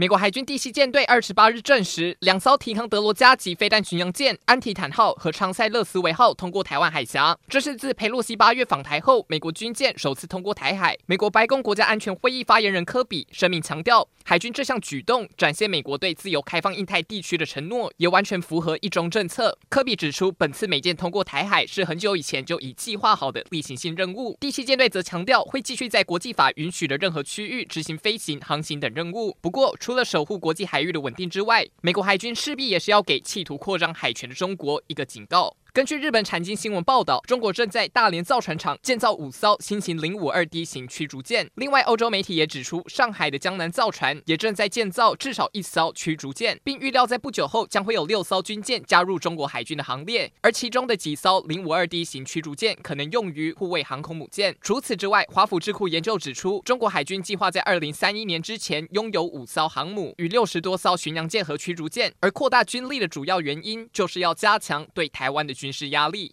[0.00, 7.38] 美国海军第七舰队二十八日证实，两艘提康德罗加级飞弹巡洋舰安提坦号和昌塞勒斯维号通过台湾海峡。
[7.48, 10.96] 这是自佩洛西八月访台后，美国军舰首次通过台海。
[11.04, 19.58] 美国白宫国家安全会议发言人科比声明强调，海军这项举动展现美国对自由开放印太地区的承诺，也完全符合一中政策。
[19.68, 24.38] 科比指出，本次美舰通过台海是很久以前就已计划好的例行性任务。
[24.40, 29.36] 第七舰队则强调，会继续在国际法允许的任何区域执行飞行、航行等任务。
[29.42, 35.56] 不过，除了守护国际海域的稳定之外，美国海军势必也是要给企图扩张海权的中国一个警告。
[35.72, 41.48] 根据日本产经新闻报道，中国正在大连造船厂建造五艘新型零五二 D 型驱逐舰。
[41.54, 50.32] 另外，欧洲媒体也指出，上海的江南造船也正在建造至少一艘驱逐舰，并预料在不久后将会有六艘军舰加入中国海军的行列。
[50.40, 54.56] 而其中的几艘零五二 D 型驱逐舰可能用于护卫航空母舰。
[54.60, 66.28] 除此之外，华府智库研究指出，中国海军计划在二零三一年之前拥有五艘航母与六十多艘巡洋舰和驱逐舰，而扩大军力的主要原因就是要加强对台湾的军事压力。